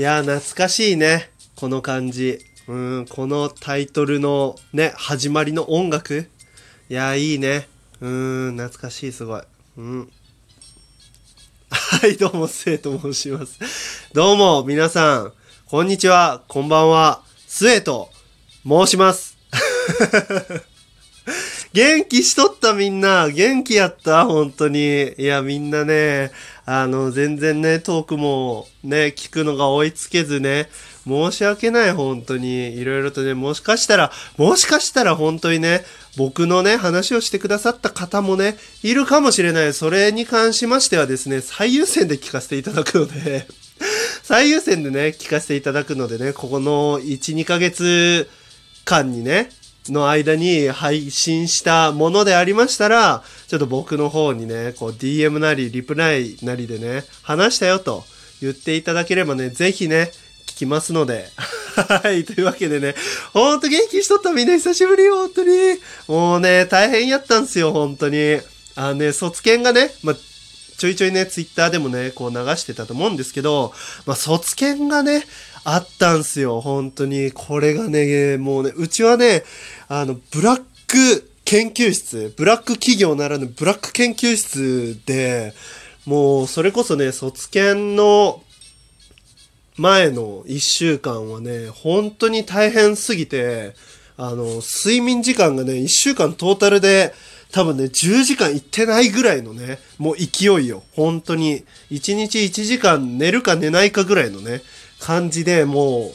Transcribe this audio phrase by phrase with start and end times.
[0.00, 1.30] いや、懐かしいね。
[1.56, 2.38] この感じ。
[2.66, 6.26] うん、このタイトルのね、始まりの音楽。
[6.88, 7.68] いや、いいね。
[8.00, 9.42] うん、懐かしい、すごい。
[9.76, 10.10] うん。
[11.68, 14.08] はい、どうも、せいと申します。
[14.14, 15.32] どうも、皆さん、
[15.66, 18.08] こんにちは、こんばんは、スエと
[18.66, 19.36] 申します。
[21.72, 25.14] 元気しとったみんな、元気やった本当に。
[25.16, 26.32] いや、みんなね、
[26.66, 30.68] あの、全然ね、トークもね、聞くのが追いつけずね、
[31.06, 32.76] 申し訳ない、本当に。
[32.76, 35.84] いろいろとね、もしかしたら、もしかしたら本当にね、
[36.16, 39.72] 僕のね、話をしてくださった方もね、いるかもしれない。
[39.72, 43.46] それに関しましてはですね、最優先で聞かせていただくので、
[44.24, 48.28] 最優先でね、聞かせていただくのでね、ここの1、2ヶ月
[48.84, 49.50] 間にね、
[49.92, 58.04] の間に配信したものでありましたら、ちょっと僕の方にね、こう DM なりリプライなりでね、話したよと
[58.40, 60.12] 言っていただければね、ぜひね、
[60.46, 61.28] 聞きますので。
[61.76, 62.94] はい、というわけでね、
[63.32, 65.78] ほんと元気しとったみんな久しぶりよ本当に。
[66.08, 68.40] もうね、大変やったんすよ、本当に。
[68.76, 70.14] あのね、卒検がね、ま、
[70.80, 73.74] ちょいちょいね、ツイッターでもね、こう流してたと思うんですけど、
[74.06, 75.24] まあ、卒検がね、
[75.62, 77.32] あったんすよ、本当に。
[77.32, 79.44] これがね、もうね、うちはね、
[79.88, 85.52] あの、ブラック研究室、ブラック企業ならぬブラック研究室で、
[86.06, 88.42] もう、それこそね、卒検の
[89.76, 93.74] 前の1週間はね、本当に大変すぎて、
[94.16, 97.12] あの、睡眠時間がね、1週間トータルで、
[97.52, 100.82] 多分ね、10時間いってないぐらいのね、もう勢いよ。
[100.92, 101.64] 本当に。
[101.90, 104.62] 1日1時間寝るか寝ないかぐらいのね、
[105.00, 106.10] 感じでもう、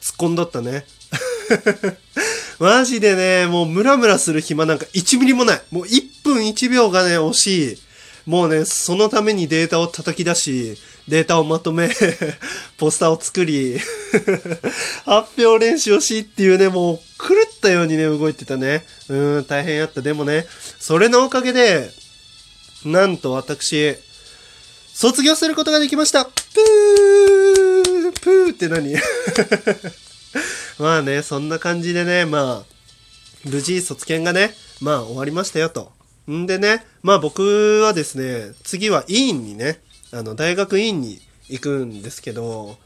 [0.00, 0.84] 突っ込んどったね。
[2.58, 5.62] マジでね、もうムラムラする暇なんか1ミリもない。
[5.70, 7.78] もう1分1秒がね、惜しい。
[8.26, 10.78] もうね、そのためにデータを叩き出し、
[11.08, 11.88] データをまとめ、
[12.76, 13.78] ポスターを作り、
[15.06, 18.84] 発表練習をしっていうね、もう狂ったようにね、動いてたね。
[19.08, 20.02] うん、大変やった。
[20.02, 20.46] でもね、
[20.78, 21.90] それのおかげで、
[22.84, 23.96] なんと私、
[24.92, 28.94] 卒業することができましたプープーって何？
[30.78, 32.74] まあね、そんな感じでね、まあ、
[33.44, 35.92] 無事卒検がね、まあ終わりましたよと。
[36.30, 39.80] んでね、まあ僕はですね、次は委員にね、
[40.12, 42.78] あの、大学院に行くんですけど、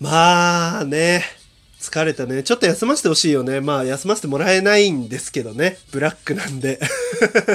[0.00, 1.24] まあね、
[1.80, 2.42] 疲れたね。
[2.42, 3.60] ちょっと休ませてほしいよね。
[3.60, 5.78] まあ休ませてもらえないんですけどね。
[5.92, 6.80] ブラックなんで。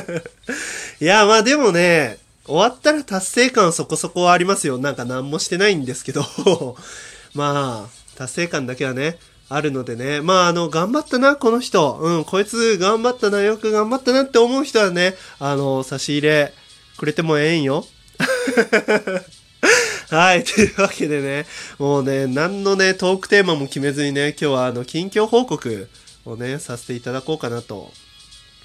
[1.01, 4.78] いや、まあでもね、終わったら達成感そこそこありますよ。
[4.78, 6.25] なんか何もしてないんですけど。
[7.33, 9.17] まあ、達成感だけはね、
[9.49, 10.22] あるのでね。
[10.22, 11.99] まあ、あの、頑張ったな、この人。
[12.01, 16.53] うん、こいつ頑張ったな、よく頑張ったなって思う人はね、あの、差し入れ
[16.97, 17.85] くれてもええんよ。
[20.09, 20.44] はい。
[20.44, 21.46] というわけでね、
[21.80, 25.90] もうね、何のね、トークテーマも決めずにね、今日はあの、近況報告
[26.26, 27.92] をね、させていただこうかなと、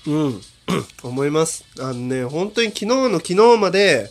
[0.06, 0.40] うん、
[1.02, 1.64] 思います。
[1.78, 4.10] あのね、本当に昨日の昨日まで、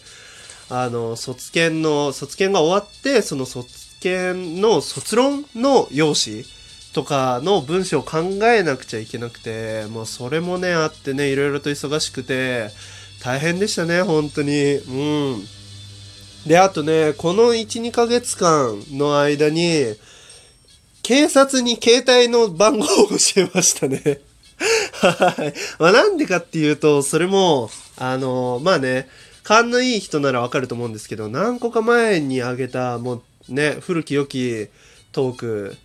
[0.69, 6.43] あの、卒検の、卒検が終わって、その卒検の卒論の用紙
[6.93, 12.69] とかの文章を考えなくちゃいけなくて、もうそれもね、あってね、いろいろと忙しくて、
[13.25, 14.75] 大変でしたね、本当に。
[14.75, 15.43] うん。
[16.45, 19.95] で、あとね、この1、2ヶ月間の間に、
[21.01, 24.21] 警察に携帯の番号を教えましたね。
[25.01, 25.53] はい。
[25.79, 29.09] まあなんでかっていうと、それも、あの、まあね、
[29.41, 34.67] 勘のいい人ならわかると思うんですけど、何個か前にあげた、もうね、古き良き
[35.11, 35.77] トーク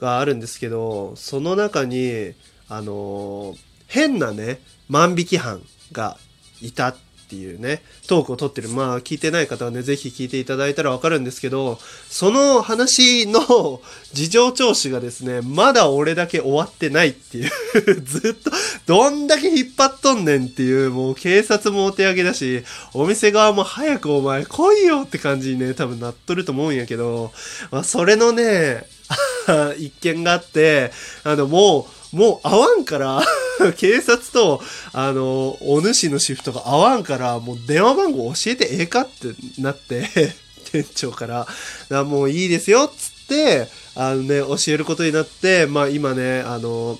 [0.00, 2.32] があるんですけど、その中に、
[2.68, 3.54] あの、
[3.86, 4.58] 変なね、
[4.88, 6.18] 万引き犯が
[6.62, 6.94] いた
[7.28, 8.70] っていうね、トークを撮ってる。
[8.70, 13.82] まあ、聞いてない方はね、ぜひ聞いていただいたらわかるんですけど、その話の
[14.14, 17.50] 事情聴取がですね、まだ俺だけ終わってないっていう、
[18.00, 18.50] ずっと、
[18.86, 22.64] どんだけ引っ張っとんねんっていう、もう警察もお手上げだし、
[22.94, 27.30] お店側も早くお前来いよって感じにね、多分なっとると思うんやけど、
[27.70, 28.86] まあ、それのね、
[29.78, 30.92] 一件があって、
[31.24, 33.22] あの、もう、もう合わんから、
[33.76, 34.62] 警察と、
[34.92, 39.28] あの、お主のシフトが合わんから、もう電話番号教えてええかって
[39.60, 40.08] なって、
[40.72, 41.54] 店長から、だか
[41.88, 46.98] らもういいですよ、っつって、あのね、教えることになって、まあ今ね、あの、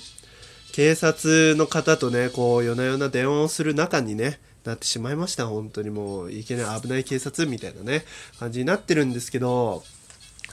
[0.71, 5.47] 警察の方とね、こう、夜な夜な電話をする中にね、なってしまいました。
[5.47, 8.05] 本当にもう、いけない危ない警察みたいなね、
[8.39, 9.83] 感じになってるんですけど、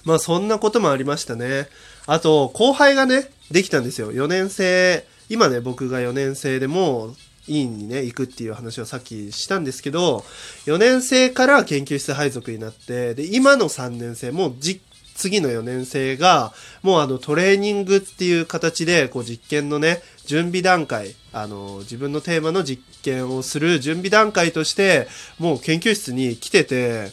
[0.04, 1.68] まあそんなこともありましたね。
[2.06, 4.12] あと、後輩がね、できたんですよ。
[4.12, 7.16] 4年生、今ね、僕が4年生でもう、
[7.48, 10.24] 院にね、行くっていう話をさっきしたんですけど、
[10.66, 14.80] 4年生から研究室配属になって、で、今の3年生もじ、
[15.14, 27.12] 次の4年生が、もうあのトレーニングっていう形で、こう実験のね、準備段階、あの、自分のテーマの実験をする準備段階として、もう研究室に来てて、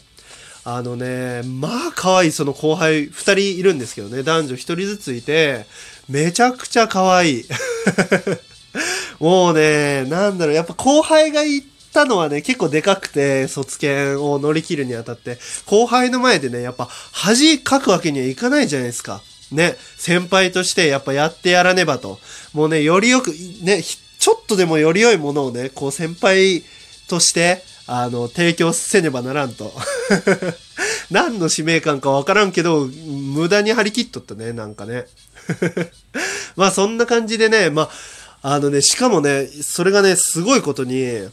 [0.66, 5.66] あのね、まあ可愛いその後輩2人いるんですけどね、男女1人ずついて、
[6.10, 7.46] めちゃくちゃ可愛い。
[9.20, 11.64] もうね、なんだろう、やっぱ後輩がい
[11.94, 19.22] たのはね、結構でかくて、卒検を乗り切るにあたって、後輩の前でね、やっぱ恥かくわけにはいかないじゃないですか。
[19.52, 22.20] ね、先輩としてやっぱやってやらねばと。
[22.54, 23.32] もうね、よりよく、
[23.62, 26.64] ね、ちょっとでもより良いものをね、こう先輩
[27.08, 29.74] として、あの、提供せねばならんと。
[31.12, 35.06] 何の使命感かわからんけど、無駄に張り切っとったね、なんかね。
[36.56, 37.90] まあそんな感じでね、ま
[38.42, 41.28] あ、あのね、しかもね、それがね、すごいことに、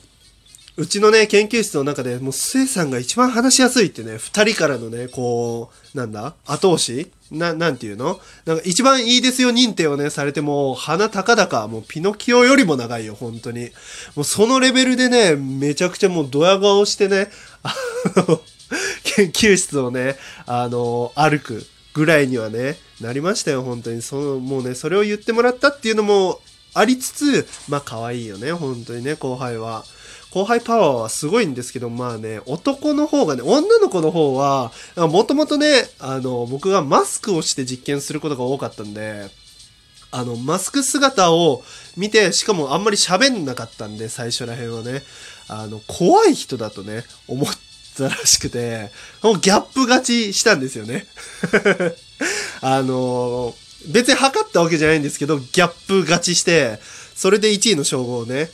[0.77, 8.21] うちのね、研究室の中でもう、スエさんが一番話しやすいってね、二人からのね、こう、なんだ後押しな、なんていうの？
[8.45, 13.71] なんか一番いいですよ認定をね、されても、鼻高々、もうピノキオよりも長いよ、本当に。
[14.17, 17.31] もうそのレベルでね、めちゃくちゃもうドヤ顔してね、
[17.63, 17.75] あ
[18.17, 18.41] の、
[19.05, 20.17] 研究室をね、
[20.47, 24.03] あの、歩くぐらいにはね、なりましたよ、本当に。
[24.03, 26.41] その、もうね、それを言ってもらったっていうのも
[26.75, 29.85] ありつつ、まあ可愛いよね、本当にね、後輩は。
[30.33, 39.29] 後輩パワーはすごいんですけど、まあね、男の方がね、女の子の方は、もともとね、あの、僕がマスクをして実験することが多かったんで、
[40.13, 41.63] あの、マスク姿を
[41.97, 45.03] 見て、しかもあんまり喋んなかったんで、最初ら辺はね、
[45.49, 47.49] あの、怖い人だとね、思っ
[47.97, 48.91] たらしくて、
[49.23, 51.07] もうギャップ勝ちしたんですよね。
[52.61, 53.55] あの、
[53.89, 56.79] 別に測ったわけじゃないんですけど、ギャップ勝ちして、
[57.17, 58.51] それで1位の称号をね、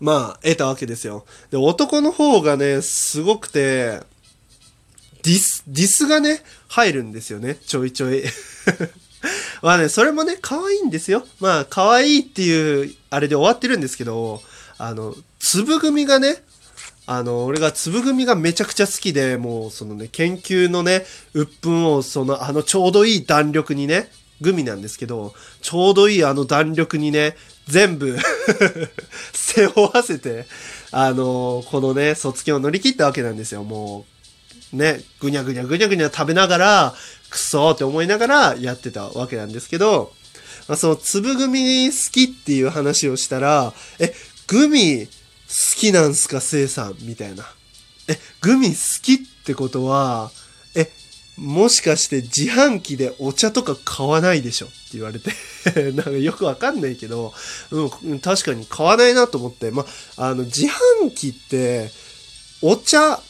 [0.00, 1.24] まあ、得たわけですよ。
[1.50, 4.00] で、男の方がね、すごくて、
[5.22, 7.54] ディス、ディスがね、入るんですよね。
[7.54, 8.22] ちょいちょい。
[9.62, 11.26] まあね、それもね、可愛いんですよ。
[11.40, 14.42] まあ、可愛いっていう、あれで終わってるんですけど、
[14.76, 16.42] あの、粒組がね、
[17.06, 28.16] あの、俺が粒組がめちゃくちゃ好きで、もうそのね、研究のね、鬱憤をその、あのちょうどいい弾力にね、グミなんですけど、ちょうどいいあの弾力にね、全部
[29.32, 30.46] 背負わせて、
[30.90, 33.64] あのー、このね、卒業を乗り切ったわけなんですよ。
[33.64, 34.04] も
[34.72, 36.94] う、ね、ぐにゃぐにゃぐにゃぐにゃ食べながら、
[37.30, 40.12] くそーって思いながらやってたわけなんですけど、
[40.68, 44.14] まあ、その粒グミ好きっていう話をしたら、え、
[44.46, 45.12] グミ好
[45.78, 46.96] きなんすか、せいさん？
[47.02, 47.44] みたいな。
[48.08, 50.30] え、グミ好きってことは、
[50.74, 50.90] え、
[51.36, 55.32] もしかして自販機でお茶とか買わないでしょって言われて。
[55.92, 57.32] なんかよくわかんないけど、
[57.70, 59.84] うん、確かに買わないなと思って、ま
[60.16, 61.90] あ、の、自販機って、
[62.62, 63.20] お茶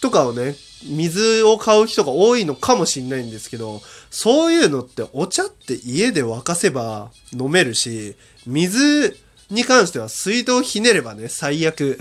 [0.00, 8.16] とかをね、水を買う人が多いのかもしんないんですけど、そういうのってお茶って家で沸かせば飲めるし、
[8.46, 9.16] 水
[9.50, 11.98] に関しては水道ひねればね、最悪。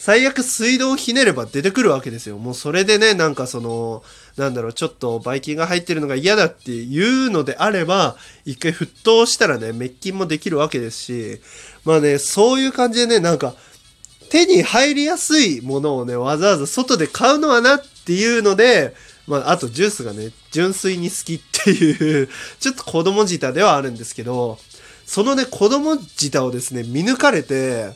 [0.00, 2.38] 最悪水道をひねれば出てくるわけですよ。
[2.38, 4.04] もうそれでね、なんかその、
[4.36, 11.40] なんだろう、ちょっとばい菌が入ってるのが嫌だっていうのであれば、一回沸騰したらね、滅菌もできるわけですし、
[11.84, 13.56] まあね、そういう感じでね、なんか、
[14.30, 18.94] 手に入りやすいものをね、わざわざ外で買うのはなっていうので、
[19.26, 22.28] まあ、あとジュースがね、純粋に好きっていう
[22.60, 24.58] ちょっと子供舌ではあるんですけど、
[25.06, 27.92] そのね、子供舌をですね、見抜かれて、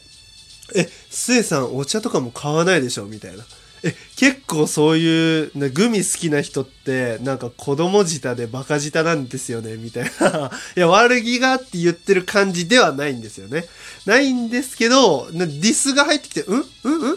[0.74, 3.04] え、スエさんお茶とかも買わないでしょ？
[3.06, 3.44] みたいな。
[3.84, 10.52] え、結構そういう、ね、グミ好きな人って、なんか子供舌でバカ舌なんですよね、みたいな。
[10.76, 13.66] いや、悪気があって言ってる感じではないんですよね。
[14.06, 16.60] ないんですけど、ディスが入ってきて、うん？
[16.60, 16.66] うん？
[16.84, 17.10] うん？
[17.10, 17.16] うん？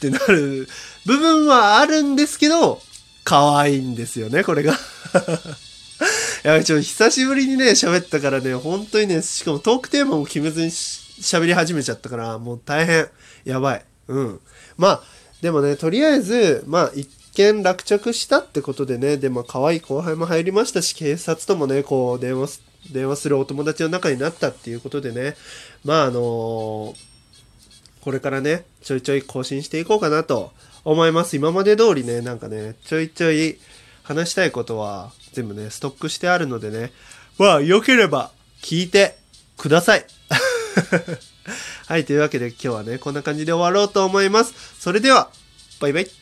[0.00, 0.68] てなる
[1.04, 2.80] 部分はあるんですけど、
[3.22, 4.72] 可愛いんですよね、これが。
[6.44, 10.70] いや、ちょ、久しぶりにね、喋ったからね、本当にね、しかもトークテーマも決めずに
[11.20, 13.08] 喋り始めちゃったから、もう大変。
[13.44, 13.84] やばい。
[14.08, 14.40] うん。
[14.76, 15.02] まあ、
[15.40, 22.60] でもね、とりあえず、まあ、一見落着したってことでね、でも可愛い後輩も入りましたし、警察ともね、こう、電話、
[22.92, 25.36] 電話するお友達の中になったっていうことでね、
[25.84, 26.94] まあ、あのー、
[28.00, 30.52] これからね、ちょいちょい更新していこうかなと
[30.84, 31.36] 思います。
[31.36, 33.58] 今まで通りね、なんかね、ちょいちょい
[34.02, 36.92] 話したいことは全部ね、ストックしてあるのでね、
[37.38, 39.16] まあ、良ければ聞いて
[39.56, 40.04] ください。
[41.88, 44.54] はい、というわけで今日はね、こんな感じで終わろうと思います。
[44.78, 45.30] それでは、
[45.80, 46.19] バイバイ。